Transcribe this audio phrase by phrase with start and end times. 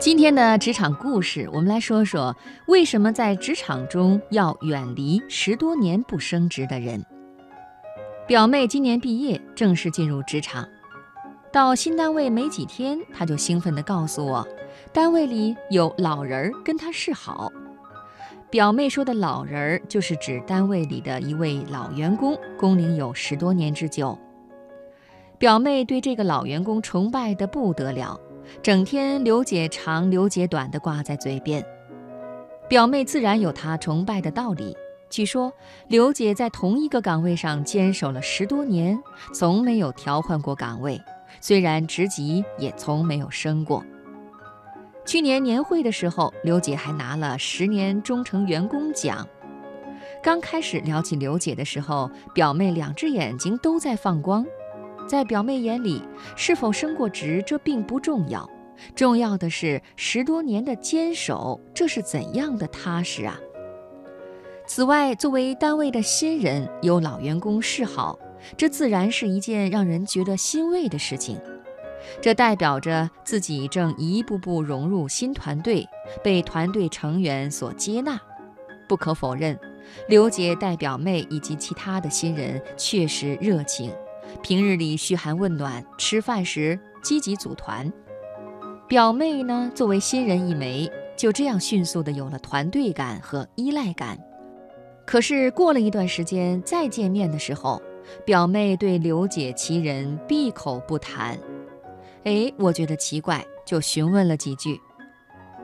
[0.00, 2.36] 今天的职场故事，我们来说说
[2.68, 7.04] 为什么在职场中要远离十多年不升职的人。
[8.24, 10.68] 表妹今年毕业，正式进入职场，
[11.50, 14.46] 到新单位没几天，她就兴奋地告诉我，
[14.92, 17.50] 单位里有老人儿跟她示好。
[18.50, 24.16] 表妹说的老人儿，就是指单位里的一位老员工，工龄有十多年之久。
[25.38, 28.18] 表妹对这个老员工崇拜得不得了。
[28.62, 31.64] 整天刘姐长刘姐短的挂在嘴边，
[32.68, 34.76] 表妹自然有她崇拜的道理。
[35.10, 35.50] 据说
[35.86, 38.98] 刘姐在同一个岗位上坚守了十多年，
[39.32, 41.00] 从没有调换过岗位，
[41.40, 43.82] 虽然职级也从没有升过。
[45.06, 49.26] 去年年会的时候，刘姐还拿了十年忠诚员工奖。
[50.22, 54.44] 刚开始聊起刘姐的时候，表妹两只眼睛都在放光。
[55.08, 56.02] 在表妹眼里，
[56.36, 58.48] 是否升过职这并不重要，
[58.94, 63.40] 重要的是十多年的坚守，这是怎样的踏实啊！
[64.66, 68.18] 此外，作为单位的新人，有老员工示好，
[68.54, 71.40] 这自然是一件让人觉得欣慰的事情。
[72.20, 75.86] 这代表着自己正一步步融入新团队，
[76.22, 78.20] 被团队成员所接纳。
[78.86, 79.58] 不可否认，
[80.08, 83.90] 刘姐带表妹以及其他的新人确实热情。
[84.42, 87.92] 平日里嘘寒问暖，吃饭时积极组团。
[88.86, 94.18] 表妹呢，作为新人一枚，就这样迅速的有了团队感和依赖感。
[95.06, 97.82] 可是过了一段时间再见面的时候，
[98.24, 101.38] 表妹对刘姐其人闭口不谈。
[102.24, 104.80] 哎，我觉得奇怪，就询问了几句。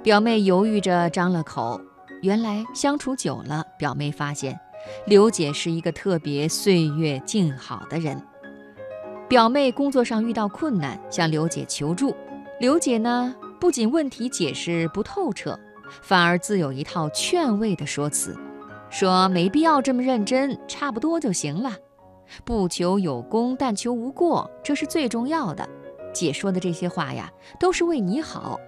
[0.03, 1.81] 表妹犹豫着张了口。
[2.23, 4.59] 原来相处久了，表妹发现
[5.07, 8.19] 刘姐是一个特别岁月静好的人。
[9.27, 12.15] 表妹工作上遇到困难，向刘姐求助。
[12.61, 15.59] 刘姐呢，不仅问题解释不透彻，
[16.03, 18.37] 反而自有一套劝慰的说辞，
[18.91, 21.73] 说没必要这么认真，差不多就行了。
[22.45, 25.67] 不求有功，但求无过，这是最重要的。
[26.13, 28.61] 姐说的这些话呀，都是为你好。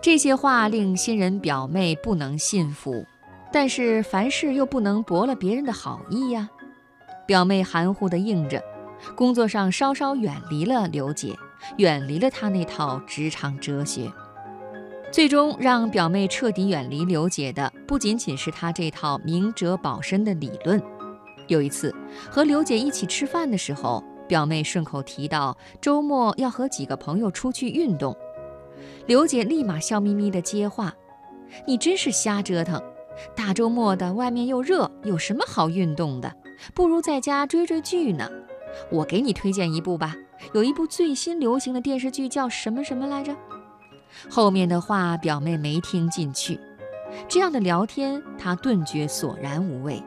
[0.00, 3.04] 这些话令新人表妹不能信服，
[3.52, 6.50] 但是凡事又不能驳了别人的好意呀。
[7.26, 8.62] 表妹含糊地应着。
[9.14, 11.36] 工作上稍稍远离了刘姐，
[11.78, 14.10] 远离了她那套职场哲学，
[15.12, 20.82] 最终让表妹彻底远离刘姐的，不仅仅是她这套明哲保身的理论。
[21.46, 21.94] 有一次
[22.30, 28.16] 和刘姐一起吃饭的时候，表妹顺口提到周末要和几个朋友出去运动，
[29.06, 30.94] 刘姐立马笑眯眯地接话
[31.68, 32.82] ：“你真是瞎折腾，
[33.36, 36.32] 大周末的外面又热，有什么好运动的？
[36.74, 38.26] 不如在家追追剧呢。”
[38.90, 40.14] 我给你推荐一部吧，
[40.52, 43.34] 有一部最新流行的电视剧叫什么什么来着？
[44.30, 46.58] 后面的话表妹没听进去。
[47.28, 50.02] 这样的聊天，她顿觉索然无味。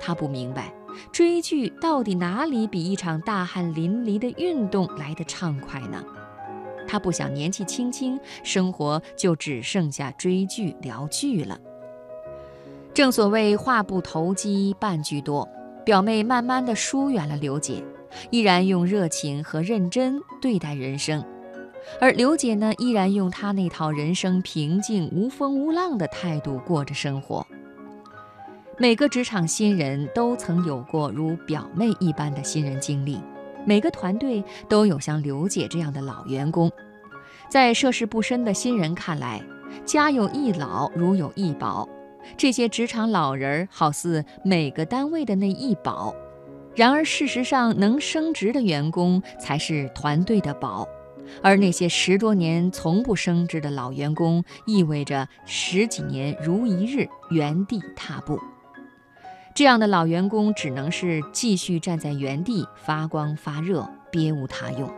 [0.00, 0.72] 她不明白，
[1.12, 6.02] 追剧到底哪里比一场大汗淋漓的运动来得畅快呢？
[6.86, 11.58] 她不想年纪轻轻，生活就只剩下追剧聊剧了。
[12.94, 15.48] 正所谓话不投机半句多，
[15.84, 17.84] 表妹慢慢的疏远了刘姐。
[18.30, 21.24] 依然用热情和认真对待人生，
[22.00, 27.46] 而刘姐呢，依然用她那套人生平静无风无浪的态度过着生活。
[28.76, 33.20] 每个职场新人都曾有过如表妹一般的新人经历，
[33.66, 36.70] 每个团队都有像刘姐这样的老员工。
[37.48, 39.42] 在涉世不深的新人看来，
[39.84, 41.88] 家有一老如有一宝，
[42.36, 46.14] 这些职场老人儿好似每个单位的那一宝。
[46.78, 50.86] 然而，事实上，能升职的员工才是团队的宝，
[51.42, 58.38] 而那些十多年从不升职的老员工，意味着十几年如一日原地踏步。
[59.56, 64.88] 这样的老员工只能是继续站在原地发光发热，别无他用。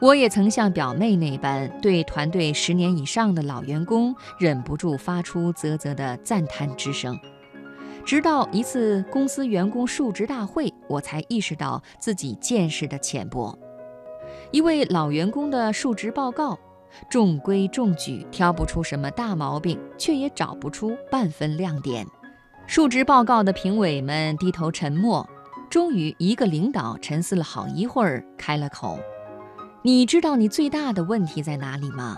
[0.00, 7.20] 我也曾像表妹那般，对团队十年以上的老员工忍不住发出啧啧的赞叹之声。
[8.08, 13.54] 直到一次公司员工述职大会，我才意识到自己见识的浅薄。
[14.50, 16.58] 一位老员工的述职报告，
[17.10, 22.06] 中规中矩，挑不出什么大毛病，却也找不出半分亮点。
[22.66, 25.28] 述职报告的评委们低头沉默，
[25.68, 28.98] 终于一个领导沉思了好一会儿，开了口
[29.84, 32.16] ：“你知道你最大的问题在哪里吗？”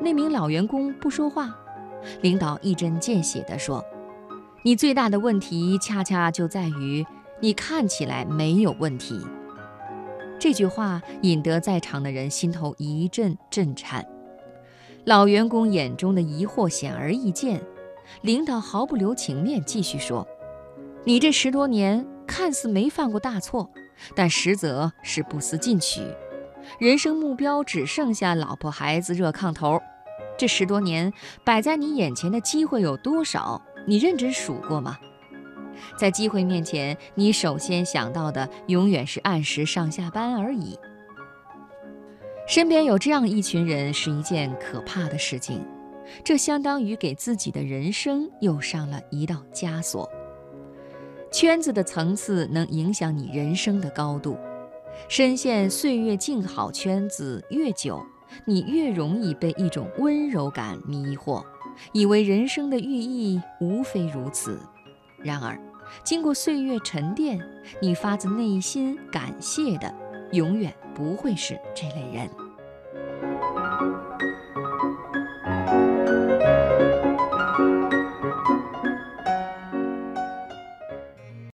[0.00, 1.52] 那名老员工不说话，
[2.20, 3.84] 领导一针见血地说。
[4.66, 7.06] 你最大的问题，恰恰就在于
[7.38, 9.24] 你看起来没有问题。
[10.40, 14.04] 这句话引得在场的人心头一阵震颤。
[15.04, 17.62] 老员工眼中的疑惑显而易见，
[18.22, 20.26] 领导毫不留情面继续说
[21.06, 23.70] ：“你这十多年看似没犯过大错，
[24.16, 26.02] 但实则是不思进取，
[26.80, 29.80] 人生目标只剩下老婆孩子热炕头。
[30.36, 31.12] 这十多年
[31.44, 33.62] 摆在你眼前的机会有多少？
[33.86, 34.98] 你认真数过吗？
[35.96, 40.78] 在机会面前，你首先想到的永远是按时上下班而已。”
[42.48, 45.66] 身边有这样一群人是一件可怕的事情，
[46.22, 50.08] 这相当于给自己的人生又上了一道枷锁。
[51.32, 54.38] 圈子的层次能影响你人生的高度，
[55.08, 58.00] 深陷岁月静好圈子越久，
[58.46, 61.44] 你越容易被一种温柔感迷惑，
[61.92, 64.60] 以为人生的寓意无非如此。
[65.18, 65.58] 然而
[66.04, 67.40] 经过岁月沉淀
[67.80, 69.92] 你发自内心感谢的
[70.32, 74.05] 永远不会是这类人。